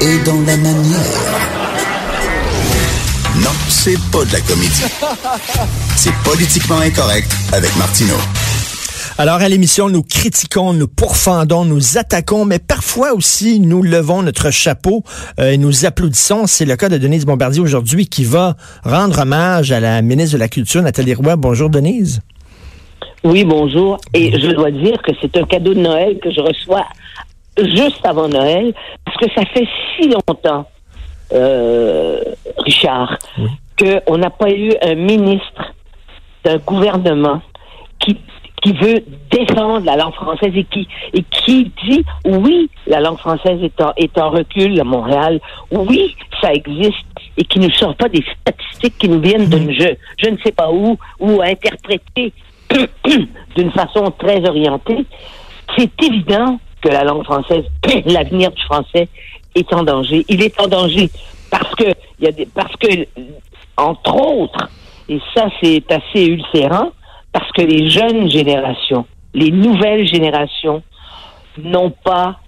et 0.00 0.18
dans 0.24 0.40
la 0.46 0.56
manière. 0.56 1.52
Non, 3.42 3.50
c'est 3.68 3.98
pas 4.10 4.24
de 4.24 4.32
la 4.32 4.40
comédie. 4.40 4.84
C'est 5.96 6.14
politiquement 6.24 6.78
incorrect 6.78 7.34
avec 7.52 7.74
Martineau. 7.76 8.16
Alors 9.18 9.36
à 9.36 9.48
l'émission, 9.48 9.88
nous 9.88 10.02
critiquons, 10.02 10.72
nous 10.72 10.88
pourfendons, 10.88 11.64
nous 11.64 11.98
attaquons, 11.98 12.44
mais 12.44 12.58
parfois 12.58 13.12
aussi 13.12 13.60
nous 13.60 13.82
levons 13.82 14.22
notre 14.22 14.50
chapeau 14.50 15.02
euh, 15.38 15.52
et 15.52 15.58
nous 15.58 15.84
applaudissons. 15.84 16.46
C'est 16.46 16.64
le 16.64 16.76
cas 16.76 16.88
de 16.88 16.98
Denise 16.98 17.26
Bombardier 17.26 17.60
aujourd'hui 17.60 18.06
qui 18.06 18.24
va 18.24 18.56
rendre 18.84 19.20
hommage 19.20 19.70
à 19.70 19.80
la 19.80 20.00
ministre 20.02 20.34
de 20.34 20.40
la 20.40 20.48
Culture, 20.48 20.82
Nathalie 20.82 21.14
Roy. 21.14 21.36
Bonjour 21.36 21.68
Denise. 21.68 22.20
Oui, 23.24 23.44
bonjour. 23.44 23.98
Et 24.14 24.32
je 24.40 24.48
dois 24.48 24.70
dire 24.70 25.00
que 25.02 25.12
c'est 25.20 25.36
un 25.36 25.44
cadeau 25.44 25.74
de 25.74 25.80
Noël 25.80 26.18
que 26.20 26.30
je 26.30 26.40
reçois 26.40 26.84
juste 27.58 28.04
avant 28.04 28.28
Noël, 28.28 28.72
parce 29.04 29.16
que 29.18 29.30
ça 29.34 29.44
fait 29.46 29.66
si 29.96 30.08
longtemps, 30.08 30.68
euh, 31.32 32.20
Richard, 32.58 33.18
qu'on 33.78 34.18
n'a 34.18 34.30
pas 34.30 34.50
eu 34.50 34.72
un 34.82 34.94
ministre 34.94 35.74
d'un 36.44 36.58
gouvernement 36.58 37.40
qui 37.98 38.18
qui 38.62 38.72
veut 38.74 39.04
défendre 39.28 39.84
la 39.84 39.96
langue 39.96 40.14
française 40.14 40.52
et 40.54 40.64
qui 40.64 40.86
et 41.12 41.24
qui 41.24 41.72
dit 41.84 42.04
oui, 42.24 42.70
la 42.86 43.00
langue 43.00 43.18
française 43.18 43.58
est 43.60 43.80
en, 43.80 43.92
est 43.96 44.16
en 44.18 44.30
recul 44.30 44.80
à 44.80 44.84
Montréal, 44.84 45.40
oui, 45.72 46.14
ça 46.40 46.52
existe 46.52 47.04
et 47.36 47.44
qui 47.44 47.58
ne 47.58 47.70
sort 47.72 47.96
pas 47.96 48.08
des 48.08 48.24
statistiques 48.40 48.98
qui 48.98 49.08
nous 49.08 49.20
viennent 49.20 49.48
de 49.48 49.58
je, 49.72 49.94
je 50.22 50.30
ne 50.30 50.36
sais 50.44 50.52
pas 50.52 50.70
où 50.70 50.96
ou 51.18 51.42
interprétées 51.42 52.32
d'une 53.56 53.72
façon 53.72 54.12
très 54.16 54.48
orientée. 54.48 55.04
C'est 55.76 56.02
évident 56.02 56.58
que 56.82 56.88
la 56.88 57.04
langue 57.04 57.24
française, 57.24 57.64
l'avenir 58.06 58.50
du 58.50 58.62
français 58.64 59.08
est 59.54 59.72
en 59.72 59.84
danger. 59.84 60.24
Il 60.28 60.42
est 60.42 60.60
en 60.60 60.66
danger 60.66 61.10
parce 61.50 61.74
que 61.74 61.84
il 62.18 62.24
y 62.24 62.28
a 62.28 62.32
des, 62.32 62.46
parce 62.46 62.74
que 62.76 63.06
entre 63.76 64.14
autres, 64.16 64.68
et 65.08 65.20
ça 65.34 65.48
c'est 65.62 65.90
assez 65.90 66.26
ulcérant, 66.26 66.90
parce 67.32 67.50
que 67.52 67.62
les 67.62 67.88
jeunes 67.88 68.30
générations, 68.30 69.06
les 69.34 69.50
nouvelles 69.50 70.06
générations 70.06 70.82
n'ont 71.58 71.90
pas 71.90 72.38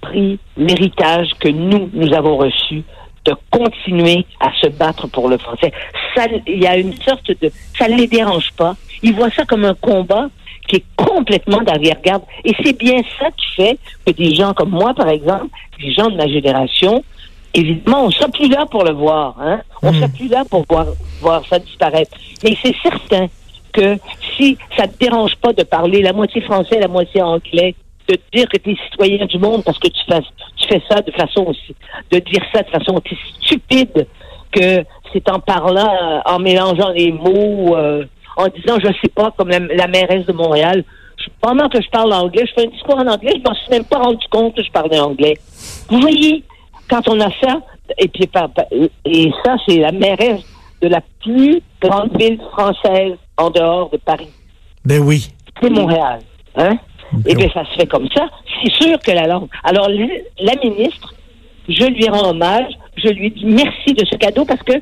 pris 0.00 0.38
l'héritage 0.56 1.30
que 1.40 1.48
nous, 1.48 1.90
nous 1.92 2.12
avons 2.12 2.36
reçu 2.36 2.82
de 3.24 3.34
continuer 3.50 4.26
à 4.38 4.52
se 4.60 4.68
battre 4.68 5.06
pour 5.08 5.28
le 5.28 5.38
français. 5.38 5.72
Ça, 6.14 6.26
il 6.46 6.62
y 6.62 6.66
a 6.66 6.76
une 6.76 6.92
sorte 6.94 7.30
de, 7.40 7.50
ça 7.78 7.88
ne 7.88 7.96
les 7.96 8.06
dérange 8.06 8.52
pas. 8.52 8.76
Ils 9.02 9.14
voient 9.14 9.30
ça 9.30 9.44
comme 9.46 9.64
un 9.64 9.74
combat 9.74 10.28
qui 10.68 10.76
est 10.76 10.84
complètement 10.96 11.62
d'arrière-garde. 11.62 12.22
Et 12.44 12.52
c'est 12.62 12.76
bien 12.78 13.00
ça 13.18 13.30
qui 13.30 13.46
fait 13.56 13.78
que 14.06 14.12
des 14.12 14.34
gens 14.34 14.54
comme 14.54 14.70
moi, 14.70 14.94
par 14.94 15.08
exemple, 15.08 15.48
des 15.80 15.92
gens 15.92 16.08
de 16.08 16.16
ma 16.16 16.26
génération, 16.26 17.04
évidemment, 17.52 18.04
on 18.04 18.06
ne 18.08 18.12
sera 18.12 18.28
plus 18.28 18.48
là 18.48 18.66
pour 18.66 18.84
le 18.84 18.92
voir. 18.92 19.36
Hein? 19.40 19.60
On 19.82 19.92
ne 19.92 19.96
sera 19.96 20.08
plus 20.08 20.28
là 20.28 20.44
pour 20.48 20.64
voir, 20.68 20.86
voir 21.20 21.42
ça 21.48 21.58
disparaître. 21.58 22.16
Mais 22.42 22.56
c'est 22.62 22.74
certain 22.82 23.26
que 23.72 23.98
si 24.36 24.56
ça 24.76 24.86
te 24.86 24.96
dérange 24.98 25.34
pas 25.36 25.52
de 25.52 25.62
parler 25.64 26.02
la 26.02 26.12
moitié 26.12 26.40
français, 26.40 26.78
la 26.78 26.88
moitié 26.88 27.22
anglais, 27.22 27.74
de 28.08 28.18
dire 28.32 28.48
que 28.48 28.58
tu 28.58 28.72
es 28.72 28.76
citoyen 28.90 29.24
du 29.26 29.38
monde 29.38 29.64
parce 29.64 29.78
que 29.78 29.88
tu 29.88 30.00
fais, 30.06 30.20
tu 30.56 30.68
fais 30.68 30.82
ça 30.88 31.00
de 31.00 31.10
façon 31.12 31.44
aussi, 31.46 31.74
de 32.10 32.18
dire 32.18 32.42
ça 32.52 32.62
de 32.62 32.68
façon 32.68 32.94
aussi 32.94 33.16
stupide 33.40 34.06
que 34.52 34.84
c'est 35.12 35.28
en 35.30 35.40
parlant, 35.40 36.22
en 36.26 36.38
mélangeant 36.38 36.90
les 36.90 37.12
mots, 37.12 37.76
euh, 37.76 38.04
en 38.36 38.48
disant 38.48 38.78
je 38.80 38.88
sais 39.00 39.12
pas, 39.14 39.32
comme 39.36 39.48
la, 39.48 39.88
mairesse 39.88 40.26
de 40.26 40.32
Montréal, 40.32 40.84
pendant 41.40 41.68
que 41.68 41.80
je 41.80 41.88
parle 41.90 42.12
anglais, 42.12 42.44
je 42.46 42.52
fais 42.54 42.66
un 42.66 42.70
discours 42.70 42.96
en 42.96 43.06
anglais, 43.06 43.34
je 43.36 43.48
m'en 43.48 43.54
suis 43.54 43.70
même 43.70 43.84
pas 43.84 43.98
rendu 43.98 44.26
compte 44.30 44.56
que 44.56 44.62
je 44.62 44.70
parlais 44.70 44.98
anglais. 44.98 45.34
Vous 45.88 46.00
voyez, 46.00 46.42
quand 46.88 47.08
on 47.08 47.20
a 47.20 47.30
ça, 47.42 47.60
et 47.98 48.08
puis 48.08 48.28
et 49.04 49.30
ça, 49.44 49.56
c'est 49.66 49.78
la 49.78 49.92
mairesse 49.92 50.42
de 50.80 50.88
la 50.88 51.00
plus 51.22 51.62
grande 51.80 52.16
ville 52.18 52.40
française 52.52 53.14
en 53.36 53.50
dehors 53.50 53.90
de 53.90 53.96
Paris. 53.96 54.28
Ben 54.84 55.00
oui. 55.00 55.28
C'est 55.62 55.70
Montréal. 55.70 56.20
Hein? 56.56 56.76
Et 57.26 57.30
eh 57.30 57.34
bien, 57.34 57.48
ça 57.54 57.64
se 57.64 57.74
fait 57.78 57.86
comme 57.86 58.08
ça. 58.14 58.28
C'est 58.62 58.72
sûr 58.72 58.98
que 58.98 59.10
la 59.12 59.26
langue. 59.26 59.48
Alors, 59.62 59.88
la 59.88 60.54
ministre, 60.56 61.14
je 61.68 61.84
lui 61.84 62.08
rends 62.08 62.30
hommage, 62.30 62.72
je 62.96 63.08
lui 63.08 63.30
dis 63.30 63.46
merci 63.46 63.94
de 63.94 64.04
ce 64.04 64.16
cadeau 64.16 64.44
parce 64.44 64.62
que, 64.62 64.74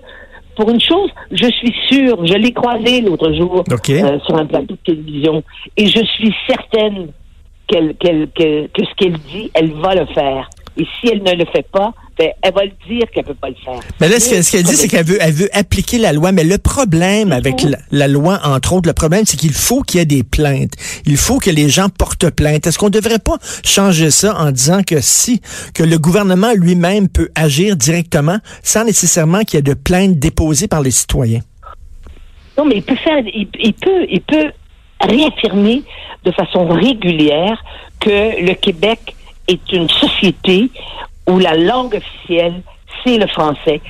pour 0.57 0.71
une 0.71 0.81
chose, 0.81 1.11
je 1.31 1.47
suis 1.47 1.75
sûre, 1.89 2.25
je 2.27 2.35
l'ai 2.35 2.53
croisée 2.53 3.01
l'autre 3.01 3.33
jour 3.33 3.65
euh, 3.71 4.19
sur 4.21 4.37
un 4.37 4.47
plateau 4.47 4.75
de 4.75 4.79
télévision, 4.85 5.43
et 5.77 5.87
je 5.87 6.05
suis 6.05 6.35
certaine 6.47 7.09
qu'elle, 7.67 7.95
qu'elle, 7.97 8.29
que 8.29 8.85
ce 8.85 8.95
qu'elle 8.97 9.19
dit, 9.19 9.51
elle 9.55 9.73
va 9.73 9.95
le 9.95 10.07
faire. 10.07 10.49
Et 10.77 10.87
si 10.99 11.09
elle 11.09 11.23
ne 11.23 11.33
le 11.33 11.45
fait 11.45 11.67
pas, 11.71 11.93
ben, 12.19 12.31
elle 12.43 12.55
va 12.55 12.65
le 12.65 12.73
dire 12.89 13.07
qu'elle 13.13 13.25
peut 13.25 13.35
pas 13.35 13.49
le 13.49 13.55
faire. 13.63 13.81
Mais 14.01 14.09
là, 14.09 14.19
ce 14.21 14.51
qu'elle 14.51 14.63
dit, 14.63 14.75
c'est 14.75 14.89
qu'elle 14.89 15.05
veut, 15.05 15.19
elle 15.21 15.33
veut 15.33 15.49
appliquer 15.53 15.99
la 15.99 16.13
loi. 16.13 16.33
Mais 16.33 16.45
le 16.45 16.59
problème 16.59 17.33
avec 17.33 17.63
la, 17.91 18.09
loi, 18.09 18.41
entre 18.45 18.75
autres, 18.75 18.89
le 18.89 18.95
problème, 18.95 19.25
c'est 19.27 19.37
qu'il 19.37 19.53
faut 19.53 19.83
qu'il 19.83 19.99
y 19.99 20.03
ait 20.03 20.07
des 20.07 20.23
plaintes. 20.23 20.73
Il 21.05 21.17
faut 21.17 21.39
que 21.39 21.51
les 21.51 21.69
gens 21.69 21.89
portent 21.89 22.31
plainte. 22.31 22.67
Est-ce 22.67 22.79
qu'on 22.79 22.87
ne 22.87 22.91
devrait 22.91 23.19
pas 23.19 23.37
changer 23.65 24.11
ça 24.11 24.37
en 24.39 24.51
disant 24.51 24.83
que 24.83 25.01
si, 25.01 25.41
que 25.75 25.83
le 25.83 25.99
gouvernement 25.99 26.53
lui-même 26.55 27.09
peut 27.09 27.29
agir 27.35 27.77
directement 27.77 28.39
sans 28.63 28.85
nécessairement 28.85 29.41
qu'il 29.41 29.57
y 29.57 29.59
ait 29.59 29.63
de 29.63 29.75
plaintes 29.75 30.19
déposées 30.19 30.69
par 30.69 30.81
les 30.81 30.91
citoyens? 30.91 31.41
Non, 32.57 32.65
mais 32.65 32.77
il 32.77 32.83
peut 32.83 32.97
faire, 32.97 33.23
il 33.27 33.47
peut, 33.75 34.07
il 34.11 34.21
peut 34.21 34.53
réaffirmer 35.01 35.83
de 36.25 36.31
façon 36.33 36.69
régulière 36.69 37.63
que 38.01 38.45
le 38.45 38.55
Québec 38.55 39.15
est 39.49 39.73
une 39.73 39.89
société 39.89 40.71
où 41.29 41.39
la 41.39 41.57
langue 41.57 41.95
officielle, 41.95 42.63
c'est 43.05 43.19
le 43.19 43.27
français. 43.27 43.81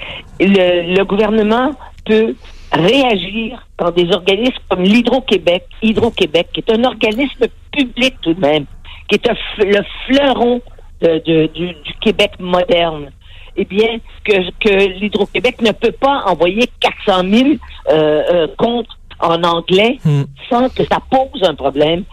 Le, 0.41 1.03
gouvernement 1.05 1.71
peut 2.05 2.35
réagir 2.73 3.67
dans 3.79 3.91
des 3.91 4.11
organismes 4.13 4.63
comme 4.69 4.83
l'Hydro-Québec, 4.83 5.65
Hydro-Québec, 5.83 6.49
qui 6.53 6.61
est 6.61 6.73
un 6.73 6.85
organisme 6.85 7.47
public 7.71 8.15
tout 8.23 8.35
de 8.35 8.41
même, 8.41 8.65
qui 9.09 9.17
est 9.17 9.29
le 9.59 9.83
fleuron 10.07 10.61
du, 11.01 11.75
Québec 12.01 12.33
moderne. 12.39 13.11
Eh 13.57 13.67
bien, 13.67 13.99
que, 14.25 14.99
l'Hydro-Québec 14.99 15.61
ne 15.61 15.73
peut 15.73 15.93
pas 15.93 16.23
envoyer 16.27 16.67
400 16.81 17.29
000 17.29 17.49
euh, 17.91 18.23
euh, 18.33 18.47
comptes 18.57 18.89
en 19.23 19.43
anglais 19.45 19.99
hmm. 20.05 20.25
sans 20.51 20.69
que 20.69 20.85
ça 20.85 20.99
pose 21.11 21.43
un 21.43 21.55
problème. 21.55 22.05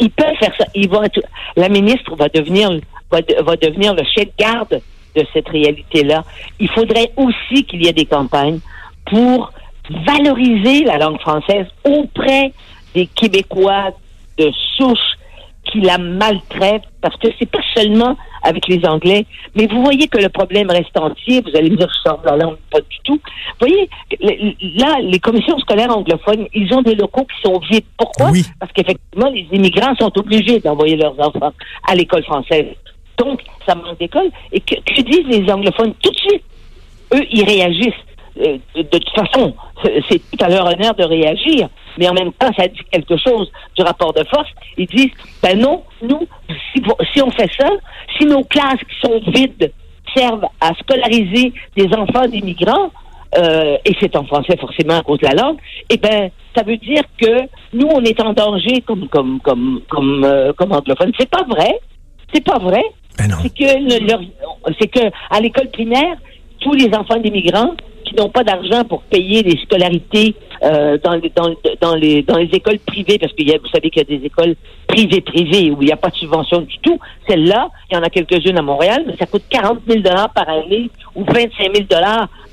Il 0.00 0.10
peut 0.10 0.24
faire 0.40 0.52
ça. 0.58 0.64
Il 0.74 0.88
va 0.88 1.02
la 1.56 1.68
ministre 1.68 2.16
va 2.16 2.28
devenir 2.28 2.70
va, 3.10 3.18
va 3.44 3.56
devenir 3.56 3.94
le 3.94 4.02
chef 4.04 4.26
de 4.26 4.32
garde 4.38 4.80
de 5.14 5.26
cette 5.32 5.48
réalité-là. 5.48 6.24
Il 6.58 6.68
faudrait 6.70 7.12
aussi 7.16 7.64
qu'il 7.64 7.84
y 7.84 7.88
ait 7.88 7.92
des 7.92 8.06
campagnes 8.06 8.60
pour 9.06 9.52
valoriser 10.06 10.84
la 10.84 10.98
langue 10.98 11.20
française 11.20 11.66
auprès 11.84 12.52
des 12.94 13.06
Québécois 13.06 13.90
de 14.38 14.50
souche 14.76 14.98
qui 15.64 15.80
la 15.80 15.98
maltraitent, 15.98 16.84
parce 17.00 17.16
que 17.16 17.28
c'est 17.38 17.50
pas 17.50 17.62
seulement 17.74 18.16
avec 18.46 18.68
les 18.68 18.84
Anglais, 18.86 19.26
mais 19.54 19.66
vous 19.66 19.82
voyez 19.82 20.06
que 20.06 20.18
le 20.18 20.28
problème 20.28 20.70
reste 20.70 20.96
entier. 20.96 21.42
Vous 21.42 21.56
allez 21.56 21.70
me 21.70 21.76
dire, 21.76 21.88
je 21.88 22.08
sors 22.08 22.20
de 22.20 22.26
la 22.26 22.36
langue, 22.36 22.56
pas 22.70 22.80
du 22.80 22.98
tout. 23.04 23.20
Vous 23.60 23.66
voyez, 23.66 23.88
là, 24.76 24.98
les 25.02 25.18
commissions 25.18 25.58
scolaires 25.58 25.94
anglophones, 25.94 26.46
ils 26.54 26.72
ont 26.72 26.82
des 26.82 26.94
locaux 26.94 27.24
qui 27.24 27.40
sont 27.42 27.58
vides. 27.70 27.84
Pourquoi? 27.98 28.30
Parce 28.60 28.72
qu'effectivement, 28.72 29.30
les 29.30 29.46
immigrants 29.52 29.94
sont 29.98 30.16
obligés 30.18 30.60
d'envoyer 30.60 30.96
leurs 30.96 31.18
enfants 31.18 31.52
à 31.88 31.94
l'école 31.94 32.24
française. 32.24 32.66
Donc, 33.18 33.40
ça 33.66 33.74
manque 33.74 33.98
d'école. 33.98 34.30
Et 34.52 34.60
que, 34.60 35.02
disent 35.02 35.26
les 35.26 35.50
anglophones? 35.52 35.94
Tout 36.02 36.10
de 36.10 36.18
suite? 36.18 36.42
Eux, 37.14 37.24
ils 37.30 37.44
réagissent. 37.44 38.04
Euh, 38.38 38.58
de 38.76 38.82
toute 38.82 39.10
façon, 39.10 39.54
c'est 39.82 40.18
tout 40.30 40.44
à 40.44 40.48
leur 40.48 40.66
honneur 40.66 40.94
de 40.94 41.04
réagir, 41.04 41.68
mais 41.98 42.08
en 42.08 42.14
même 42.14 42.32
temps, 42.32 42.50
ça 42.56 42.66
dit 42.68 42.80
quelque 42.90 43.16
chose 43.16 43.50
du 43.76 43.82
rapport 43.82 44.12
de 44.12 44.24
force. 44.24 44.48
Ils 44.76 44.86
disent, 44.86 45.12
ben 45.42 45.58
non, 45.58 45.82
nous, 46.02 46.26
si, 47.12 47.22
on 47.22 47.30
fait 47.30 47.50
ça, 47.58 47.68
si 48.18 48.26
nos 48.26 48.42
classes 48.44 48.80
qui 48.80 49.00
sont 49.00 49.20
vides 49.30 49.72
servent 50.14 50.46
à 50.60 50.72
scolariser 50.74 51.52
des 51.76 51.88
enfants 51.94 52.26
d'immigrants, 52.26 52.90
euh, 53.36 53.76
et 53.84 53.92
c'est 54.00 54.16
en 54.16 54.24
français 54.24 54.56
forcément 54.58 54.98
à 54.98 55.02
cause 55.02 55.18
de 55.18 55.26
la 55.26 55.34
langue, 55.34 55.58
eh 55.90 55.96
ben, 55.96 56.30
ça 56.56 56.62
veut 56.62 56.76
dire 56.78 57.02
que 57.20 57.42
nous, 57.74 57.88
on 57.88 58.02
est 58.02 58.18
en 58.20 58.32
danger 58.32 58.80
comme 58.86 59.08
comme 59.08 59.40
comme 59.40 59.82
comme 59.88 60.24
euh, 60.24 60.52
comme 60.54 60.72
anglophone. 60.72 61.12
C'est 61.18 61.28
pas 61.28 61.42
vrai. 61.42 61.78
C'est 62.32 62.44
pas 62.44 62.58
vrai. 62.58 62.82
Ben 63.18 63.28
c'est 63.42 63.54
que 63.54 64.74
c'est 64.78 64.88
que 64.88 65.10
à 65.30 65.40
l'école 65.40 65.68
primaire, 65.70 66.16
tous 66.60 66.72
les 66.72 66.88
enfants 66.94 67.18
d'immigrants 67.18 67.74
qui 68.06 68.14
n'ont 68.14 68.28
pas 68.28 68.44
d'argent 68.44 68.84
pour 68.84 69.02
payer 69.02 69.42
les 69.42 69.58
scolarités 69.58 70.34
euh, 70.62 70.96
dans, 71.02 71.14
les, 71.14 71.32
dans, 71.80 71.94
les, 71.94 72.22
dans 72.22 72.38
les 72.38 72.48
écoles 72.52 72.78
privées, 72.78 73.18
parce 73.18 73.32
que 73.32 73.42
vous 73.42 73.68
savez 73.68 73.90
qu'il 73.90 74.08
y 74.08 74.14
a 74.14 74.18
des 74.18 74.24
écoles 74.24 74.54
privées 74.86 75.20
privées 75.20 75.70
où 75.70 75.82
il 75.82 75.86
n'y 75.86 75.92
a 75.92 75.96
pas 75.96 76.10
de 76.10 76.14
subvention 76.14 76.62
du 76.62 76.78
tout. 76.78 76.98
Celle-là, 77.28 77.68
il 77.90 77.94
y 77.94 77.98
en 77.98 78.02
a 78.02 78.08
quelques-unes 78.08 78.58
à 78.58 78.62
Montréal, 78.62 79.04
mais 79.06 79.16
ça 79.16 79.26
coûte 79.26 79.42
40 79.50 79.80
000 79.88 80.02
par 80.34 80.48
année 80.48 80.88
ou 81.14 81.24
25 81.24 81.74
000 81.74 81.86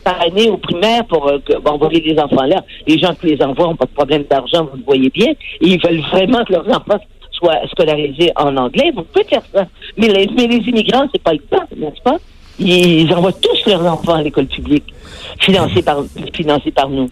par 0.03 0.21
année 0.21 0.49
au 0.49 0.57
primaire 0.57 1.05
pour 1.05 1.27
euh, 1.27 1.39
envoyer 1.65 2.01
les 2.01 2.19
enfants 2.19 2.43
là. 2.43 2.63
Les 2.87 2.97
gens 2.97 3.13
qui 3.13 3.27
les 3.27 3.41
envoient 3.41 3.67
n'ont 3.67 3.75
pas 3.75 3.85
de 3.85 3.91
problème 3.91 4.23
d'argent, 4.29 4.67
vous 4.71 4.77
le 4.77 4.83
voyez 4.83 5.09
bien, 5.09 5.33
ils 5.61 5.79
veulent 5.81 6.01
vraiment 6.11 6.43
que 6.43 6.53
leurs 6.53 6.67
enfants 6.67 6.99
soient 7.31 7.59
scolarisés 7.71 8.31
en 8.35 8.55
anglais. 8.57 8.91
Vous 8.95 9.03
pouvez 9.03 9.25
faire 9.25 9.43
ça. 9.53 9.65
Mais 9.97 10.07
les, 10.07 10.27
mais 10.35 10.47
les 10.47 10.57
immigrants, 10.69 11.07
c'est 11.11 11.23
pas 11.23 11.33
le 11.33 11.39
cas, 11.49 11.65
n'est-ce 11.75 12.01
pas? 12.01 12.17
Ils 12.59 13.11
envoient 13.13 13.33
tous 13.33 13.69
leurs 13.69 13.85
enfants 13.85 14.13
à 14.13 14.21
l'école 14.21 14.47
publique, 14.47 14.93
financée 15.39 15.81
par, 15.81 16.03
financée 16.33 16.71
par 16.71 16.89
nous. 16.89 17.09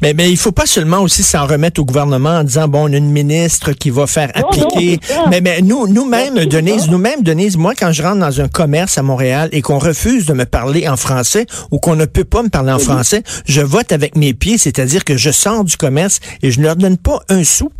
Mais, 0.00 0.14
mais 0.14 0.30
il 0.30 0.36
faut 0.36 0.52
pas 0.52 0.66
seulement 0.66 1.00
aussi 1.00 1.22
s'en 1.22 1.46
remettre 1.46 1.80
au 1.80 1.84
gouvernement 1.84 2.30
en 2.30 2.44
disant 2.44 2.68
bon 2.68 2.88
on 2.88 2.92
a 2.92 2.96
une 2.96 3.10
ministre 3.10 3.72
qui 3.72 3.90
va 3.90 4.06
faire 4.06 4.30
appliquer. 4.34 4.98
mais, 5.28 5.40
mais 5.40 5.60
nous 5.60 5.86
nous-mêmes 5.86 6.46
Denise, 6.46 6.88
nous-mêmes 6.90 7.22
Denise, 7.22 7.56
moi 7.56 7.74
quand 7.78 7.92
je 7.92 8.02
rentre 8.02 8.20
dans 8.20 8.40
un 8.40 8.48
commerce 8.48 8.96
à 8.98 9.02
Montréal 9.02 9.48
et 9.52 9.60
qu'on 9.60 9.78
refuse 9.78 10.26
de 10.26 10.32
me 10.32 10.46
parler 10.46 10.88
en 10.88 10.96
français 10.96 11.46
ou 11.70 11.78
qu'on 11.78 11.96
ne 11.96 12.06
peut 12.06 12.24
pas 12.24 12.42
me 12.42 12.48
parler 12.48 12.72
en 12.72 12.78
français, 12.78 13.22
je 13.44 13.60
vote 13.60 13.92
avec 13.92 14.16
mes 14.16 14.32
pieds, 14.32 14.58
c'est-à-dire 14.58 15.04
que 15.04 15.16
je 15.16 15.30
sors 15.30 15.64
du 15.64 15.76
commerce 15.76 16.20
et 16.42 16.50
je 16.50 16.60
ne 16.60 16.64
leur 16.64 16.76
donne 16.76 16.96
pas 16.96 17.20
un 17.28 17.44
sou. 17.44 17.70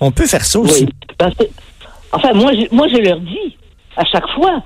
On 0.00 0.10
peut 0.10 0.26
faire 0.26 0.44
ça 0.44 0.58
aussi. 0.58 0.88
enfin 2.12 2.32
moi 2.34 2.52
je, 2.52 2.74
moi 2.74 2.88
je 2.88 2.96
leur 2.96 3.20
dis 3.20 3.56
à 3.96 4.04
chaque 4.04 4.28
fois 4.34 4.62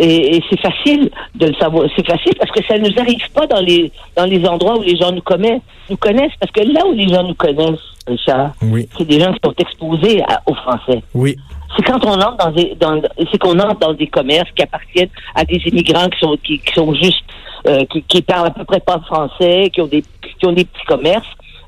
et, 0.00 0.42
c'est 0.48 0.60
facile 0.60 1.10
de 1.34 1.46
le 1.46 1.54
savoir. 1.54 1.88
C'est 1.96 2.06
facile 2.06 2.32
parce 2.38 2.50
que 2.50 2.64
ça 2.64 2.78
ne 2.78 2.88
nous 2.88 2.98
arrive 2.98 3.30
pas 3.34 3.46
dans 3.46 3.60
les 3.60 3.90
dans 4.16 4.24
les 4.24 4.46
endroits 4.46 4.78
où 4.78 4.82
les 4.82 4.96
gens 4.96 5.12
nous 5.12 5.22
connaissent. 5.22 5.62
Nous 5.90 5.96
connaissent 5.96 6.32
parce 6.40 6.52
que 6.52 6.60
là 6.60 6.86
où 6.86 6.92
les 6.92 7.08
gens 7.08 7.24
nous 7.24 7.34
connaissent, 7.34 7.80
Richard, 8.06 8.52
c'est 8.96 9.04
des 9.06 9.20
gens 9.20 9.32
qui 9.32 9.40
sont 9.44 9.54
exposés 9.58 10.22
aux 10.46 10.54
Français. 10.54 11.02
Oui. 11.14 11.36
C'est 11.76 11.82
quand 11.82 12.04
on 12.04 12.20
entre 12.20 12.36
dans 12.36 12.50
des 12.50 12.76
dans, 12.78 13.02
c'est 13.30 13.38
qu'on 13.38 13.58
entre 13.58 13.80
dans 13.80 13.92
des 13.92 14.06
commerces 14.06 14.50
qui 14.54 14.62
appartiennent 14.62 15.10
à 15.34 15.44
des 15.44 15.60
immigrants 15.66 16.08
qui 16.08 16.18
sont 16.18 16.36
qui, 16.42 16.60
sont 16.74 16.94
juste 16.94 17.22
euh, 17.66 17.84
qui, 17.86 18.02
qui 18.02 18.22
parlent 18.22 18.46
à 18.46 18.50
peu 18.50 18.64
près 18.64 18.80
pas 18.80 19.00
français, 19.00 19.70
qui 19.72 19.80
ont 19.80 19.86
des 19.86 20.02
qui 20.38 20.46
ont 20.46 20.52
des 20.52 20.64
petits 20.64 20.86
commerces. 20.86 21.26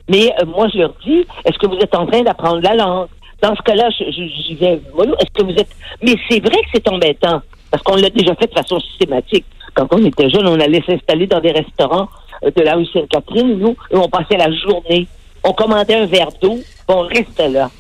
Mais 0.09 0.32
euh, 0.41 0.47
moi 0.47 0.69
je 0.73 0.79
leur 0.79 0.94
dis, 1.05 1.25
est-ce 1.44 1.59
que 1.59 1.67
vous 1.67 1.77
êtes 1.77 1.94
en 1.94 2.06
train 2.06 2.23
d'apprendre 2.23 2.61
la 2.62 2.75
langue? 2.75 3.09
Dans 3.43 3.55
ce 3.56 3.62
cas-là, 3.62 3.88
j'y 3.91 4.55
vais 4.55 4.81
mollo. 4.94 5.15
Est-ce 5.19 5.32
que 5.32 5.43
vous 5.43 5.59
êtes 5.59 5.75
Mais 6.03 6.15
c'est 6.29 6.41
vrai 6.41 6.56
que 6.62 6.69
c'est 6.75 6.88
embêtant 6.88 7.41
parce 7.70 7.82
qu'on 7.82 7.96
l'a 7.96 8.11
déjà 8.11 8.34
fait 8.34 8.46
de 8.46 8.55
façon 8.55 8.81
systématique. 8.81 9.44
Quand 9.75 9.87
on 9.93 10.05
était 10.05 10.28
jeune, 10.28 10.46
on 10.46 10.58
allait 10.58 10.82
s'installer 10.87 11.26
dans 11.26 11.40
des 11.40 11.52
restaurants 11.52 12.08
euh, 12.44 12.50
de 12.50 12.62
la 12.62 12.75
rue 12.75 12.87
Sainte-Catherine, 12.87 13.58
nous, 13.58 13.76
et 13.90 13.96
on 13.96 14.08
passait 14.08 14.37
la 14.37 14.50
journée. 14.52 15.06
On 15.44 15.52
commandait 15.52 15.94
un 15.94 16.06
verre 16.06 16.28
d'eau, 16.43 16.58
on 16.88 17.00
restait 17.02 17.49
là. 17.49 17.70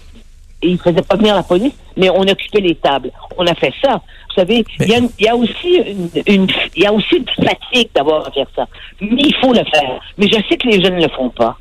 Et 0.62 0.68
ils 0.68 0.72
ne 0.74 0.78
faisaient 0.78 1.02
pas 1.02 1.16
venir 1.16 1.34
la 1.34 1.42
police, 1.42 1.72
mais 1.96 2.10
on 2.10 2.22
occupait 2.22 2.60
les 2.60 2.74
tables. 2.74 3.10
On 3.36 3.46
a 3.46 3.54
fait 3.54 3.72
ça. 3.82 4.00
Vous 4.28 4.34
savez, 4.34 4.64
il 4.78 4.88
y, 5.18 5.28
a, 5.28 5.34
aussi 5.34 5.76
une, 6.26 6.48
il 6.76 6.82
y 6.82 6.86
a 6.86 6.92
aussi 6.92 7.16
une 7.16 7.44
fatigue 7.44 7.88
d'avoir 7.94 8.26
à 8.28 8.30
faire 8.30 8.46
ça. 8.54 8.66
Mais 9.00 9.22
il 9.22 9.34
faut 9.36 9.52
le 9.52 9.64
faire. 9.64 10.00
Mais 10.16 10.28
je 10.28 10.36
sais 10.48 10.56
que 10.56 10.68
les 10.68 10.82
jeunes 10.82 10.96
ne 10.96 11.02
le 11.02 11.08
font 11.08 11.30
pas. 11.30 11.58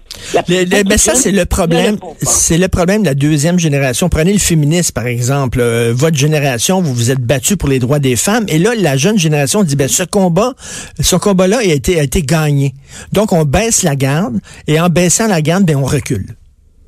Mais 0.48 0.66
ben, 0.66 0.98
ça, 0.98 1.16
c'est 1.16 1.32
le 1.32 1.46
problème. 1.46 1.98
C'est 2.22 2.58
le 2.58 2.68
problème 2.68 3.02
de 3.02 3.08
la 3.08 3.14
deuxième 3.14 3.60
génération. 3.60 4.10
Prenez 4.10 4.34
le 4.34 4.40
féminisme, 4.40 4.94
par 4.94 5.08
exemple. 5.08 5.60
Euh, 5.62 5.94
votre 5.96 6.18
génération, 6.18 6.82
vous 6.82 6.94
vous 6.94 7.12
êtes 7.12 7.20
battu 7.20 7.58
pour 7.58 7.70
les 7.70 7.80
droits 7.80 8.00
des 8.00 8.16
femmes. 8.16 8.46
Et 8.48 8.60
là, 8.60 8.72
la 8.78 8.98
jeune 8.98 9.18
génération 9.18 9.64
dit, 9.64 9.76
ben, 9.76 9.88
ce 9.88 10.04
combat, 10.04 10.54
ce 11.00 11.16
combat-là 11.16 11.60
a 11.60 11.64
été, 11.64 12.00
a 12.00 12.04
été 12.04 12.22
gagné. 12.22 12.74
Donc, 13.14 13.34
on 13.34 13.46
baisse 13.46 13.84
la 13.84 13.96
garde. 13.96 14.40
Et 14.68 14.80
en 14.80 14.90
baissant 14.90 15.28
la 15.28 15.42
garde, 15.42 15.66
ben, 15.66 15.76
on 15.76 15.86
recule 15.86 16.26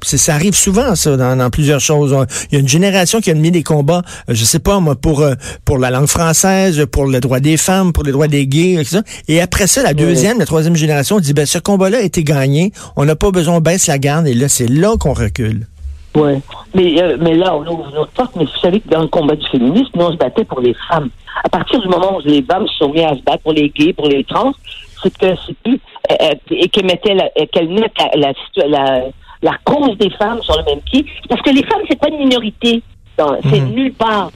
ça 0.04 0.36
arrive 0.36 0.56
souvent, 0.56 0.96
ça, 0.96 1.18
dans, 1.18 1.50
plusieurs 1.50 1.80
choses. 1.80 2.16
Il 2.52 2.56
y 2.56 2.58
a 2.58 2.60
une 2.60 2.68
génération 2.68 3.20
qui 3.22 3.32
a 3.32 3.34
mis 3.34 3.52
des 3.52 3.64
combats, 3.64 4.02
euh, 4.30 4.34
je 4.34 4.44
sais 4.44 4.60
pas, 4.60 4.80
moi, 4.80 4.96
pour 4.96 5.22
euh, 5.22 5.34
pour 5.66 5.78
la 5.78 5.90
langue 5.90 6.08
française, 6.08 6.86
pour 6.92 7.06
le 7.06 7.20
droit 7.20 7.40
des 7.40 7.58
femmes, 7.58 7.94
pour 7.94 8.04
les 8.04 8.12
droits 8.12 8.28
des 8.28 8.48
gays, 8.48 8.74
etc. 8.74 9.02
Et 9.28 9.42
après 9.42 9.68
ça, 9.68 9.84
la 9.84 9.94
deuxième, 9.94 10.40
la 10.40 10.46
troisième 10.46 10.76
génération 10.76 11.20
dit, 11.20 11.34
ben, 11.34 11.46
ce 11.46 11.60
combat-là 11.60 12.00
a 12.00 12.02
été 12.02 12.24
gagné. 12.24 12.72
On 12.96 13.06
n'a 13.06 13.16
pas 13.16 13.32
besoin, 13.32 13.60
de 13.60 13.64
baisser 13.64 13.92
la 13.92 14.00
garde. 14.00 14.28
Et 14.28 14.34
là, 14.34 14.48
c'est 14.48 14.68
là 14.68 14.96
qu'on 15.00 15.14
recule. 15.14 15.68
Oui. 16.16 16.34
Mais, 16.74 17.02
euh, 17.02 17.18
mais 17.20 17.36
là, 17.36 17.56
on 17.56 17.66
ouvre 17.66 17.92
notre 17.94 18.12
porte. 18.12 18.36
Mais 18.36 18.46
vous 18.46 18.60
savez 18.62 18.80
que 18.80 18.90
dans 18.90 19.02
le 19.02 19.08
combat 19.08 19.36
du 19.36 19.48
féminisme, 19.48 19.92
nous, 19.96 20.06
on 20.06 20.12
se 20.12 20.18
battait 20.18 20.46
pour 20.46 20.62
les 20.62 20.76
femmes. 20.90 21.10
À 21.44 21.50
partir 21.50 21.80
du 21.80 21.88
moment 21.88 22.18
où 22.18 22.22
les 22.26 22.44
femmes 22.44 22.68
se 22.68 22.78
sont 22.78 22.92
mises 22.92 23.04
à 23.04 23.16
se 23.16 23.22
battre 23.22 23.44
pour 23.44 23.54
les 23.54 23.70
gays, 23.70 23.94
pour 23.94 24.08
les 24.08 24.24
trans, 24.24 24.54
c'est 25.02 25.18
que 25.18 25.28
c'est 25.46 25.58
plus... 25.64 25.80
et 26.52 26.70
qu'elles 26.70 26.86
mettaient 26.86 27.16
qu'elles 27.52 27.70
mettent 27.70 27.98
la, 28.16 28.34
la 28.68 28.68
la 28.68 29.04
cause 29.64 29.98
des 29.98 30.10
femmes 30.12 30.42
sur 30.44 30.58
le 30.58 30.64
même 30.64 30.82
pied. 30.82 31.06
Parce 31.28 31.42
que 31.42 31.50
les 31.50 31.64
femmes, 31.64 31.82
c'est 31.90 32.00
pas 32.00 32.10
une 32.10 32.20
minorité. 32.20 32.82
C'est 33.18 33.62
mhm. 33.62 33.74
nulle 33.74 33.94
part. 33.94 34.32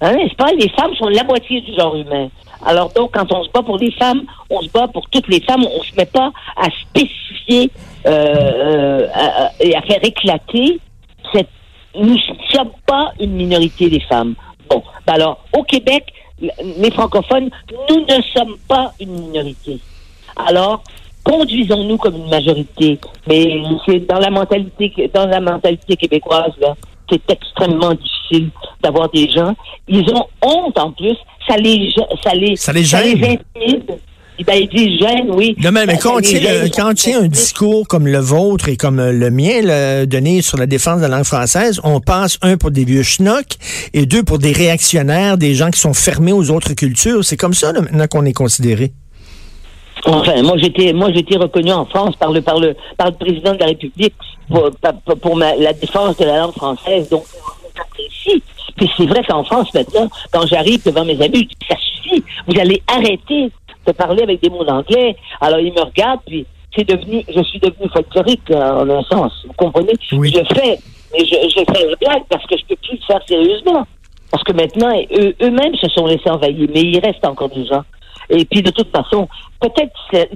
Hein, 0.00 0.12
n'est-ce 0.14 0.34
pas? 0.34 0.52
Les 0.52 0.68
femmes 0.70 0.94
sont 0.96 1.08
la 1.08 1.24
moitié 1.24 1.60
du 1.60 1.74
genre 1.74 1.96
humain. 1.96 2.28
Alors 2.64 2.92
donc, 2.92 3.12
quand 3.12 3.30
on 3.32 3.44
se 3.44 3.50
bat 3.50 3.62
pour 3.62 3.78
les 3.78 3.92
femmes, 3.92 4.22
on 4.50 4.60
se 4.60 4.68
bat 4.70 4.88
pour 4.88 5.08
toutes 5.10 5.28
les 5.28 5.40
femmes. 5.40 5.64
On 5.64 5.82
se 5.82 5.94
met 5.96 6.06
pas 6.06 6.32
à 6.56 6.68
spécifier 6.82 7.70
euh, 8.06 9.08
euh 9.16 9.48
et 9.60 9.76
à 9.76 9.82
faire 9.82 10.02
éclater 10.02 10.80
cette. 11.32 11.48
Nous 11.94 12.14
ne 12.14 12.52
sommes 12.52 12.72
pas 12.86 13.12
une 13.20 13.32
minorité 13.32 13.88
des 13.88 14.00
femmes. 14.00 14.34
Bon, 14.68 14.82
ben 15.06 15.14
alors 15.14 15.44
au 15.56 15.62
Québec, 15.62 16.12
les 16.40 16.90
francophones, 16.90 17.50
nous 17.88 18.00
ne 18.00 18.22
sommes 18.34 18.56
pas 18.68 18.92
une 19.00 19.12
minorité. 19.12 19.78
Alors, 20.36 20.82
conduisons-nous 21.26 21.96
comme 21.96 22.16
une 22.16 22.30
majorité. 22.30 22.98
Mais 23.28 23.60
c'est 23.84 24.06
dans 24.06 24.18
la 24.18 24.30
mentalité, 24.30 25.10
dans 25.12 25.26
la 25.26 25.40
mentalité 25.40 25.96
québécoise, 25.96 26.52
là, 26.60 26.74
c'est 27.10 27.30
extrêmement 27.30 27.94
difficile 27.94 28.50
d'avoir 28.82 29.10
des 29.10 29.28
gens. 29.30 29.54
Ils 29.88 30.08
ont 30.10 30.26
honte 30.42 30.78
en 30.78 30.92
plus. 30.92 31.16
Ça 31.48 31.56
les, 31.56 31.92
ça 32.22 32.34
les, 32.34 32.56
ça 32.56 32.72
les 32.72 32.84
gêne. 32.84 33.38
Ben, 34.46 34.68
ils 34.70 34.98
gêne, 35.00 35.30
oui. 35.30 35.56
Non, 35.62 35.70
mais, 35.72 35.86
quand, 35.96 36.18
on 36.18 36.20
tient, 36.92 37.22
un 37.22 37.26
discours 37.26 37.88
comme 37.88 38.06
le 38.06 38.18
vôtre 38.18 38.68
et 38.68 38.76
comme 38.76 39.00
le 39.00 39.30
mien, 39.30 39.62
le, 39.62 40.04
donné 40.04 40.42
sur 40.42 40.58
la 40.58 40.66
défense 40.66 40.98
de 40.98 41.06
la 41.06 41.16
langue 41.16 41.24
française, 41.24 41.80
on 41.84 42.00
passe, 42.00 42.36
un, 42.42 42.58
pour 42.58 42.70
des 42.70 42.84
vieux 42.84 43.02
schnocks 43.02 43.56
et 43.94 44.04
deux, 44.04 44.22
pour 44.22 44.38
des 44.38 44.52
réactionnaires, 44.52 45.38
des 45.38 45.54
gens 45.54 45.70
qui 45.70 45.80
sont 45.80 45.94
fermés 45.94 46.32
aux 46.32 46.50
autres 46.50 46.74
cultures. 46.74 47.24
C'est 47.24 47.38
comme 47.38 47.54
ça, 47.54 47.72
maintenant, 47.72 48.06
qu'on 48.08 48.26
est 48.26 48.34
considéré. 48.34 48.92
Enfin, 50.06 50.40
moi 50.42 50.56
j'étais, 50.56 50.92
moi 50.92 51.10
j'étais 51.12 51.36
reconnu 51.36 51.72
en 51.72 51.84
France 51.84 52.14
par 52.16 52.30
le 52.30 52.40
par 52.40 52.60
le 52.60 52.76
par 52.96 53.08
le 53.08 53.14
président 53.14 53.54
de 53.54 53.58
la 53.58 53.66
République 53.66 54.14
pour, 54.48 54.70
pour, 55.20 55.38
la 55.38 55.72
défense 55.72 56.16
de 56.16 56.24
la 56.24 56.38
langue 56.38 56.52
française. 56.52 57.08
Donc. 57.08 57.24
Puis 58.76 58.90
c'est 58.96 59.06
vrai 59.06 59.22
qu'en 59.24 59.42
France 59.42 59.72
maintenant, 59.74 60.08
quand 60.32 60.46
j'arrive 60.46 60.84
devant 60.84 61.04
mes 61.04 61.20
amis, 61.20 61.48
ça 61.68 61.76
suffit. 61.76 62.22
Vous 62.46 62.58
allez 62.58 62.82
arrêter 62.86 63.50
de 63.86 63.92
parler 63.92 64.22
avec 64.22 64.40
des 64.42 64.50
mots 64.50 64.64
d'anglais. 64.64 65.16
Alors 65.40 65.60
ils 65.60 65.72
me 65.72 65.82
regardent, 65.82 66.20
puis 66.26 66.46
c'est 66.74 66.84
devenu, 66.84 67.24
je 67.34 67.42
suis 67.42 67.58
devenu 67.58 67.88
folklorique 67.92 68.50
en 68.50 68.88
un 68.88 69.02
sens. 69.04 69.32
Vous 69.46 69.54
comprenez? 69.54 69.92
Je 70.00 70.54
fais, 70.54 70.78
mais 71.12 71.24
je, 71.24 71.48
je 71.48 71.64
fais 71.64 71.86
la 71.86 71.96
blague 71.96 72.22
parce 72.28 72.46
que 72.46 72.56
je 72.56 72.64
peux 72.66 72.76
plus 72.76 72.98
le 72.98 73.06
faire 73.06 73.20
sérieusement. 73.26 73.86
Parce 74.30 74.42
que 74.44 74.52
maintenant, 74.52 74.92
eux, 75.18 75.34
eux-mêmes 75.40 75.74
se 75.76 75.88
sont 75.88 76.06
laissés 76.06 76.28
envahir, 76.28 76.68
mais 76.74 76.82
il 76.82 76.98
reste 76.98 77.24
encore 77.24 77.48
des 77.48 77.64
gens 77.64 77.82
et 78.30 78.44
puis 78.44 78.62
de 78.62 78.70
toute 78.70 78.90
façon, 78.90 79.28
peut-être 79.60 79.92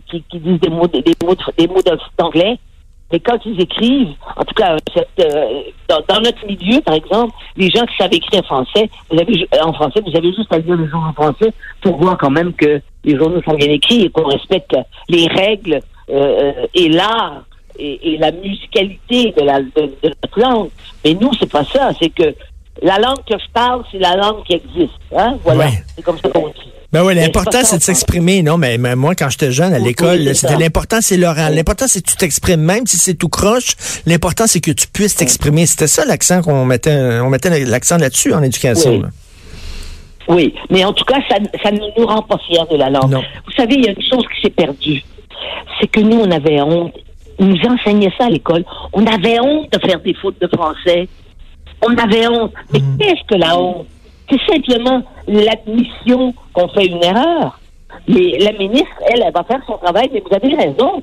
qu'ils 0.08 0.42
disent 0.42 0.60
des 0.60 0.70
mots, 0.70 0.86
des 0.86 1.02
mots, 1.22 1.36
des 1.58 1.66
mots 1.66 1.82
d'anglais, 2.18 2.58
mais 3.12 3.18
quand 3.18 3.38
ils 3.44 3.60
écrivent, 3.60 4.14
en 4.36 4.44
tout 4.44 4.54
cas, 4.54 4.76
euh, 5.20 5.62
dans, 5.88 6.20
notre 6.20 6.46
milieu, 6.46 6.80
par 6.80 6.94
exemple, 6.94 7.34
les 7.56 7.68
gens 7.68 7.84
qui 7.86 7.96
savent 7.98 8.12
écrire 8.12 8.40
en 8.40 8.44
français, 8.44 8.88
vous 9.10 9.18
avez 9.18 9.46
en 9.62 9.72
français, 9.72 10.00
vous 10.06 10.16
avez 10.16 10.32
juste 10.32 10.52
à 10.52 10.58
lire 10.58 10.76
les 10.76 10.88
journaux 10.88 11.08
en 11.08 11.12
français 11.12 11.52
pour 11.80 11.96
voir 11.96 12.16
quand 12.18 12.30
même 12.30 12.52
que 12.52 12.80
les 13.04 13.16
journaux 13.16 13.42
sont 13.42 13.54
bien 13.54 13.68
écrits 13.68 14.02
et 14.02 14.10
qu'on 14.10 14.28
respecte 14.28 14.76
les 15.08 15.26
règles 15.26 15.80
euh, 16.10 16.66
et 16.74 16.88
l'art 16.88 17.42
et, 17.78 18.18
la 18.18 18.30
musicalité 18.30 19.32
de, 19.36 19.42
la, 19.42 19.60
de, 19.60 19.90
notre 20.04 20.40
langue. 20.40 20.68
Mais 21.04 21.14
nous, 21.14 21.32
c'est 21.40 21.50
pas 21.50 21.64
ça. 21.64 21.90
C'est 22.00 22.10
que 22.10 22.34
la 22.82 22.98
langue 22.98 23.24
que 23.26 23.38
je 23.38 23.50
parle, 23.52 23.82
c'est 23.90 23.98
la 23.98 24.16
langue 24.16 24.44
qui 24.44 24.54
existe. 24.54 24.98
Hein? 25.16 25.36
Voilà. 25.42 25.68
C'est 25.96 26.02
comme 26.02 26.18
ça 26.18 26.28
qu'on 26.28 26.48
dit. 26.48 26.72
Ben 26.92 27.04
oui, 27.04 27.14
l'important, 27.14 27.60
c'est 27.62 27.78
de 27.78 27.82
s'exprimer. 27.82 28.42
Non, 28.42 28.58
mais, 28.58 28.76
moi, 28.78 29.14
quand 29.14 29.28
j'étais 29.30 29.52
jeune 29.52 29.72
à 29.72 29.78
l'école, 29.78 30.34
c'était 30.34 30.56
l'important, 30.56 30.98
c'est 31.00 31.16
l'oral. 31.16 31.54
L'important, 31.54 31.86
c'est 31.86 32.00
que 32.00 32.10
tu 32.10 32.16
t'exprimes, 32.16 32.60
même 32.60 32.86
si 32.86 32.96
c'est 32.96 33.14
tout 33.14 33.28
croche. 33.28 33.76
L'important, 34.06 34.46
c'est 34.46 34.60
que 34.60 34.72
tu 34.72 34.88
puisses 34.88 35.14
t'exprimer. 35.14 35.66
C'était 35.66 35.86
ça 35.86 36.04
l'accent 36.04 36.42
qu'on 36.42 36.64
mettait, 36.64 37.20
on 37.22 37.30
mettait 37.30 37.64
l'accent 37.64 37.96
là-dessus 37.96 38.34
en 38.34 38.42
éducation. 38.42 39.02
Oui. 40.28 40.54
mais 40.68 40.84
en 40.84 40.92
tout 40.92 41.04
cas, 41.04 41.18
ça, 41.28 41.36
ça 41.62 41.72
ne 41.72 41.78
nous 41.98 42.06
rend 42.06 42.22
pas 42.22 42.38
fiers 42.46 42.58
de 42.70 42.76
la 42.76 42.90
langue. 42.90 43.14
Vous 43.14 43.52
savez, 43.56 43.74
il 43.74 43.84
y 43.84 43.88
a 43.88 43.92
une 43.92 44.02
chose 44.02 44.24
qui 44.34 44.42
s'est 44.42 44.50
perdue. 44.50 45.02
C'est 45.80 45.88
que 45.88 46.00
nous, 46.00 46.20
on 46.20 46.30
avait 46.30 46.60
honte. 46.60 46.94
Ils 47.38 47.46
nous 47.46 47.70
enseignaient 47.70 48.12
ça 48.18 48.26
à 48.26 48.28
l'école. 48.28 48.64
On 48.92 49.06
avait 49.06 49.40
honte 49.40 49.72
de 49.72 49.78
faire 49.78 50.00
des 50.00 50.14
fautes 50.14 50.40
de 50.40 50.48
français. 50.48 51.08
On 51.82 51.96
avait 51.96 52.28
honte. 52.28 52.52
Mais 52.72 52.80
mm. 52.80 52.98
qu'est-ce 52.98 53.26
que 53.26 53.34
la 53.36 53.58
honte? 53.58 53.86
C'est 54.28 54.40
simplement 54.52 55.02
l'admission 55.30 56.34
qu'on 56.52 56.68
fait 56.68 56.86
une 56.86 57.02
erreur. 57.02 57.58
Mais 58.08 58.38
la 58.38 58.52
ministre, 58.52 58.88
elle, 59.08 59.22
elle 59.26 59.32
va 59.32 59.44
faire 59.44 59.60
son 59.66 59.78
travail, 59.78 60.10
mais 60.12 60.22
vous 60.28 60.34
avez 60.34 60.54
raison. 60.54 61.02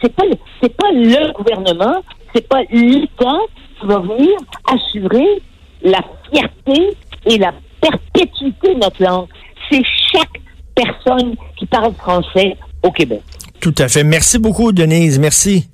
C'est 0.00 0.14
pas, 0.14 0.24
c'est 0.62 0.76
pas 0.76 0.92
le 0.92 1.32
gouvernement, 1.32 2.02
c'est 2.34 2.46
pas 2.46 2.62
l'État 2.70 3.38
qui 3.80 3.86
va 3.86 3.98
venir 3.98 4.38
assurer 4.66 5.42
la 5.82 6.00
fierté 6.30 6.96
et 7.26 7.38
la 7.38 7.52
perpétuité 7.80 8.74
de 8.74 8.80
notre 8.80 9.02
langue. 9.02 9.26
C'est 9.70 9.82
chaque 10.12 10.40
personne 10.74 11.34
qui 11.56 11.66
parle 11.66 11.94
français 11.94 12.56
au 12.82 12.90
Québec. 12.90 13.22
Tout 13.60 13.74
à 13.78 13.88
fait. 13.88 14.04
Merci 14.04 14.38
beaucoup, 14.38 14.72
Denise. 14.72 15.18
Merci. 15.18 15.68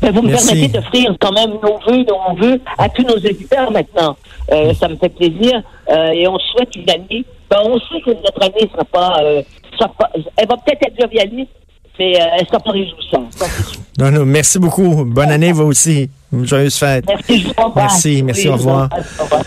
Ben, 0.00 0.12
vous 0.12 0.22
me 0.22 0.30
permettez 0.30 0.68
d'offrir 0.68 1.14
quand 1.20 1.32
même 1.32 1.50
nos 1.62 1.78
voeux, 1.86 2.04
nos 2.04 2.36
voeux 2.36 2.60
à 2.78 2.88
tous 2.88 3.02
nos 3.02 3.18
éditeurs 3.18 3.70
maintenant. 3.70 4.16
Euh, 4.50 4.72
ça 4.74 4.88
me 4.88 4.96
fait 4.96 5.10
plaisir 5.10 5.62
euh, 5.90 6.10
et 6.12 6.26
on 6.26 6.38
souhaite 6.38 6.74
une 6.74 6.90
année 6.90 7.24
ben, 7.50 7.58
on 7.64 7.78
sait 7.80 8.00
que 8.04 8.10
notre 8.10 8.42
année 8.42 8.70
sera 8.70 8.84
pas, 8.84 9.18
euh, 9.22 9.42
sera 9.72 9.88
pas 9.88 10.08
elle 10.14 10.48
va 10.48 10.56
peut-être 10.56 10.86
être 10.86 11.00
jovialiste, 11.00 11.50
mais 11.98 12.20
euh, 12.20 12.24
elle 12.38 12.46
sera 12.46 12.60
pas 12.60 12.70
réjouissante. 12.70 13.34
Non, 13.98 14.10
non, 14.12 14.24
merci 14.24 14.58
beaucoup. 14.58 15.04
Bonne 15.04 15.30
année, 15.30 15.50
vous 15.50 15.64
aussi. 15.64 16.08
Joyeuse 16.32 16.76
fête. 16.76 17.04
Merci, 17.08 17.40
je 17.40 17.48
vous 17.48 17.54
embrasse. 17.56 17.92
Merci, 17.92 18.22
merci, 18.22 18.48
au 18.48 18.52
revoir. 18.52 18.84
embrasse, 18.84 19.18
au 19.18 19.24
revoir. 19.24 19.42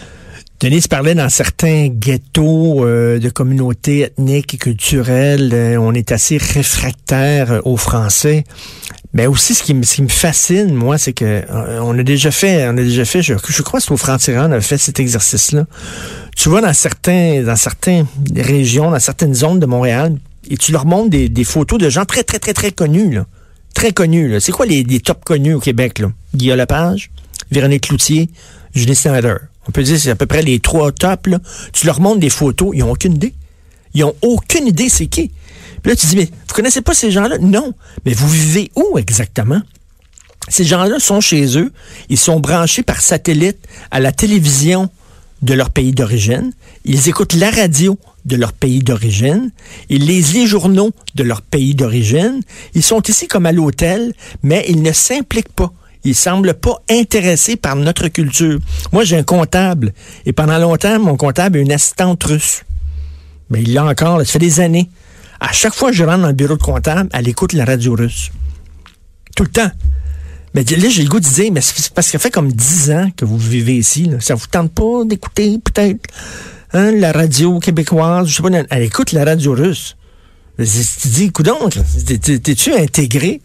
Denise 0.63 0.87
parlait 0.87 1.13
dans 1.13 1.27
certains 1.27 1.89
ghettos 1.89 2.85
euh, 2.85 3.19
de 3.19 3.27
communautés 3.27 4.03
ethniques 4.03 4.53
et 4.53 4.57
culturelles, 4.57 5.51
euh, 5.53 5.77
on 5.77 5.93
est 5.93 6.13
assez 6.13 6.37
réfractaire 6.37 7.51
euh, 7.51 7.59
aux 7.65 7.75
Français. 7.75 8.45
Mais 9.13 9.27
aussi, 9.27 9.53
ce 9.53 9.61
qui, 9.61 9.73
me- 9.73 9.83
ce 9.83 10.01
me 10.01 10.07
fascine, 10.07 10.73
moi, 10.73 10.97
c'est 10.97 11.13
que 11.13 11.23
euh, 11.25 11.79
on 11.81 11.97
a 11.97 12.03
déjà 12.03 12.31
fait, 12.31 12.67
on 12.67 12.71
a 12.77 12.81
déjà 12.81 13.05
fait, 13.05 13.21
je, 13.21 13.33
crois 13.61 13.79
que 13.79 13.85
c'est 13.85 13.91
au 13.91 13.97
Franc-Tireur, 13.97 14.47
on 14.49 14.51
avait 14.51 14.61
fait 14.61 14.79
cet 14.79 14.99
exercice-là. 14.99 15.65
Tu 16.35 16.49
vas 16.49 16.61
dans 16.61 16.73
certains, 16.73 17.43
dans 17.43 17.55
certaines 17.55 18.07
régions, 18.35 18.89
dans 18.89 18.99
certaines 18.99 19.35
zones 19.35 19.59
de 19.59 19.67
Montréal, 19.67 20.17
et 20.49 20.57
tu 20.57 20.71
leur 20.71 20.85
montres 20.85 21.11
des, 21.11 21.43
photos 21.43 21.79
de 21.79 21.89
gens 21.89 22.05
très, 22.05 22.23
très, 22.23 22.39
très, 22.39 22.53
très 22.53 22.71
connus, 22.71 23.13
là. 23.13 23.25
Très 23.75 23.91
connus, 23.91 24.29
là. 24.29 24.39
C'est 24.39 24.51
quoi 24.51 24.65
les, 24.65 24.83
les 24.83 24.99
top 24.99 25.23
connus 25.23 25.53
au 25.53 25.59
Québec, 25.59 25.99
là? 25.99 26.11
Guillaume 26.35 26.57
Lepage, 26.57 27.11
Véronique 27.51 27.87
Cloutier, 27.87 28.29
Julie 28.73 28.95
Snyder. 28.95 29.35
On 29.67 29.71
peut 29.71 29.83
dire 29.83 29.97
c'est 29.99 30.09
à 30.09 30.15
peu 30.15 30.25
près 30.25 30.41
les 30.41 30.59
trois 30.59 30.91
tops, 30.91 31.27
là. 31.27 31.39
Tu 31.71 31.85
leur 31.85 32.01
montres 32.01 32.19
des 32.19 32.29
photos, 32.29 32.71
ils 32.73 32.83
ont 32.83 32.91
aucune 32.91 33.13
idée. 33.13 33.33
Ils 33.93 34.03
ont 34.03 34.15
aucune 34.21 34.67
idée 34.67 34.89
c'est 34.89 35.05
qui. 35.05 35.31
Là, 35.85 35.95
tu 35.95 36.07
dis, 36.07 36.15
mais 36.15 36.25
vous 36.25 36.53
connaissez 36.53 36.81
pas 36.81 36.93
ces 36.93 37.11
gens-là? 37.11 37.37
Non. 37.39 37.73
Mais 38.05 38.13
vous 38.13 38.27
vivez 38.27 38.71
où 38.75 38.97
exactement? 38.97 39.61
Ces 40.49 40.63
gens-là 40.63 40.99
sont 40.99 41.21
chez 41.21 41.57
eux. 41.57 41.71
Ils 42.09 42.17
sont 42.17 42.39
branchés 42.39 42.83
par 42.83 43.01
satellite 43.01 43.57
à 43.91 43.99
la 43.99 44.11
télévision 44.11 44.89
de 45.41 45.53
leur 45.53 45.69
pays 45.69 45.91
d'origine. 45.91 46.53
Ils 46.85 47.09
écoutent 47.09 47.33
la 47.33 47.51
radio 47.51 47.97
de 48.25 48.35
leur 48.37 48.53
pays 48.53 48.81
d'origine. 48.81 49.51
Ils 49.89 50.05
lisent 50.05 50.33
les 50.33 50.47
journaux 50.47 50.91
de 51.15 51.23
leur 51.23 51.41
pays 51.41 51.75
d'origine. 51.75 52.41
Ils 52.73 52.83
sont 52.83 53.01
ici 53.01 53.27
comme 53.27 53.45
à 53.45 53.51
l'hôtel, 53.51 54.13
mais 54.41 54.65
ils 54.69 54.81
ne 54.81 54.91
s'impliquent 54.91 55.53
pas. 55.53 55.71
Ils 56.05 56.15
semblent 56.15 56.53
pas 56.53 56.81
intéressés 56.89 57.55
par 57.55 57.75
notre 57.75 58.07
culture. 58.09 58.59
Moi, 58.91 59.03
j'ai 59.05 59.17
un 59.17 59.23
comptable. 59.23 59.93
Et 60.25 60.33
pendant 60.33 60.57
longtemps, 60.57 60.99
mon 60.99 61.15
comptable 61.15 61.57
a 61.57 61.61
une 61.61 61.71
assistante 61.71 62.23
russe. 62.23 62.63
Mais 63.49 63.61
il 63.61 63.73
l'a 63.73 63.85
encore, 63.85 64.19
ça 64.19 64.25
fait 64.25 64.39
des 64.39 64.59
années. 64.59 64.89
À 65.45 65.51
chaque 65.51 65.73
fois 65.75 65.89
que 65.91 65.95
je 65.95 66.03
rentre 66.05 66.21
dans 66.21 66.27
le 66.27 66.33
bureau 66.33 66.55
de 66.57 66.63
comptable, 66.63 67.09
elle 67.13 67.27
écoute 67.27 67.51
la 67.53 67.65
radio 67.65 67.95
russe. 67.95 68.31
Tout 69.35 69.43
le 69.43 69.49
temps. 69.49 69.69
Mais 70.53 70.63
là, 70.63 70.87
j'ai 70.89 71.03
le 71.03 71.09
goût 71.09 71.19
de 71.19 71.25
dire, 71.27 71.51
mais 71.51 71.59
c'est 71.61 71.91
parce 71.93 72.07
que 72.07 72.11
ça 72.13 72.19
fait 72.19 72.31
comme 72.31 72.51
dix 72.51 72.91
ans 72.91 73.09
que 73.17 73.25
vous 73.25 73.37
vivez 73.37 73.75
ici. 73.75 74.05
Là. 74.05 74.19
Ça 74.21 74.35
vous 74.35 74.47
tente 74.47 74.71
pas 74.71 75.03
d'écouter, 75.05 75.57
peut-être, 75.59 75.99
hein, 76.73 76.91
la 76.91 77.11
radio 77.11 77.59
québécoise, 77.59 78.27
je 78.27 78.35
sais 78.35 78.41
pas, 78.43 78.49
elle 78.69 78.83
écoute 78.83 79.11
la 79.11 79.25
radio 79.25 79.53
russe. 79.53 79.97
Tu 80.57 80.63
dis, 81.07 81.31
t'es- 82.19 82.39
t'es-tu 82.39 82.71
intégré? 82.73 83.41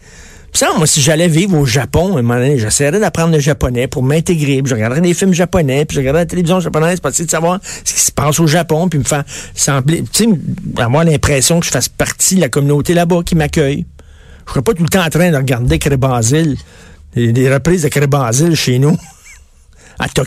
Ça, 0.52 0.70
moi, 0.76 0.86
si 0.86 1.00
j'allais 1.00 1.28
vivre 1.28 1.56
au 1.56 1.66
Japon, 1.66 2.16
un 2.16 2.22
moment 2.22 2.34
donné, 2.34 2.58
j'essaierais 2.58 2.98
d'apprendre 2.98 3.32
le 3.32 3.38
japonais 3.38 3.86
pour 3.86 4.02
m'intégrer, 4.02 4.62
puis 4.62 4.70
je 4.70 4.74
regarderais 4.74 5.00
des 5.00 5.14
films 5.14 5.32
japonais, 5.32 5.84
puis 5.84 5.94
je 5.94 6.00
regarderais 6.00 6.22
la 6.22 6.26
télévision 6.26 6.58
japonaise 6.58 7.00
pour 7.00 7.10
essayer 7.10 7.26
de 7.26 7.30
savoir 7.30 7.60
ce 7.84 7.94
qui 7.94 8.00
se 8.00 8.10
passe 8.10 8.40
au 8.40 8.46
Japon, 8.46 8.88
puis 8.88 8.98
me 8.98 9.04
faire 9.04 9.24
sembler, 9.54 10.02
tu 10.12 10.24
sais, 10.24 10.82
avoir 10.82 11.04
l'impression 11.04 11.60
que 11.60 11.66
je 11.66 11.70
fasse 11.70 11.88
partie 11.88 12.36
de 12.36 12.40
la 12.40 12.48
communauté 12.48 12.94
là-bas 12.94 13.22
qui 13.24 13.34
m'accueille. 13.36 13.86
Je 14.46 14.52
serais 14.52 14.62
pas 14.62 14.72
tout 14.72 14.82
le 14.82 14.88
temps 14.88 15.04
en 15.04 15.10
train 15.10 15.30
de 15.30 15.36
regarder 15.36 15.78
Crébasile, 15.78 16.56
des, 17.14 17.52
reprises 17.52 17.82
de 17.82 17.88
Crébasile 17.88 18.56
chez 18.56 18.78
nous, 18.78 18.96
à 19.98 20.08
Tokyo. 20.08 20.24